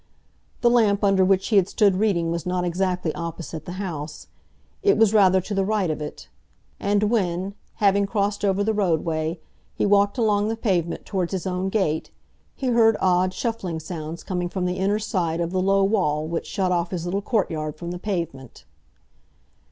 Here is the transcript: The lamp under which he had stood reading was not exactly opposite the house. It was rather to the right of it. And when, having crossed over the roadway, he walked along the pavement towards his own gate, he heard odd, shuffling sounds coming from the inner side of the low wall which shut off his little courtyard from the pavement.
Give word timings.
The 0.61 0.69
lamp 0.71 1.03
under 1.03 1.23
which 1.23 1.49
he 1.49 1.57
had 1.57 1.67
stood 1.69 1.97
reading 1.97 2.31
was 2.31 2.43
not 2.43 2.65
exactly 2.65 3.13
opposite 3.13 3.65
the 3.65 3.73
house. 3.73 4.25
It 4.81 4.97
was 4.97 5.13
rather 5.13 5.39
to 5.41 5.53
the 5.53 5.63
right 5.63 5.91
of 5.91 6.01
it. 6.01 6.27
And 6.79 7.03
when, 7.03 7.53
having 7.75 8.07
crossed 8.07 8.43
over 8.43 8.63
the 8.63 8.73
roadway, 8.73 9.39
he 9.75 9.85
walked 9.85 10.17
along 10.17 10.47
the 10.47 10.55
pavement 10.55 11.05
towards 11.05 11.33
his 11.33 11.45
own 11.45 11.69
gate, 11.69 12.09
he 12.55 12.69
heard 12.69 12.97
odd, 12.99 13.31
shuffling 13.31 13.79
sounds 13.79 14.23
coming 14.23 14.49
from 14.49 14.65
the 14.65 14.77
inner 14.79 14.97
side 14.97 15.39
of 15.39 15.51
the 15.51 15.61
low 15.61 15.83
wall 15.83 16.25
which 16.27 16.47
shut 16.47 16.71
off 16.71 16.89
his 16.89 17.05
little 17.05 17.21
courtyard 17.21 17.75
from 17.75 17.91
the 17.91 17.99
pavement. 17.99 18.65